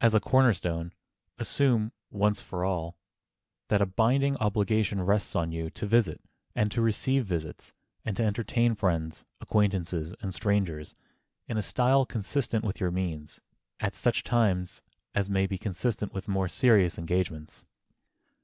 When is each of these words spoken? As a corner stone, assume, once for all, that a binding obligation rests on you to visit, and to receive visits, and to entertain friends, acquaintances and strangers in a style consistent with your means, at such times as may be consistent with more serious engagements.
As 0.00 0.14
a 0.14 0.20
corner 0.20 0.52
stone, 0.54 0.92
assume, 1.36 1.90
once 2.12 2.40
for 2.40 2.64
all, 2.64 2.96
that 3.66 3.82
a 3.82 3.86
binding 3.86 4.36
obligation 4.36 5.02
rests 5.02 5.34
on 5.34 5.50
you 5.50 5.68
to 5.70 5.84
visit, 5.84 6.20
and 6.54 6.70
to 6.70 6.80
receive 6.80 7.24
visits, 7.26 7.72
and 8.04 8.16
to 8.16 8.22
entertain 8.22 8.76
friends, 8.76 9.24
acquaintances 9.40 10.14
and 10.20 10.32
strangers 10.32 10.94
in 11.48 11.58
a 11.58 11.60
style 11.60 12.06
consistent 12.06 12.64
with 12.64 12.78
your 12.78 12.92
means, 12.92 13.40
at 13.80 13.96
such 13.96 14.22
times 14.22 14.80
as 15.12 15.28
may 15.28 15.48
be 15.48 15.58
consistent 15.58 16.12
with 16.14 16.28
more 16.28 16.46
serious 16.46 16.96
engagements. 16.96 17.64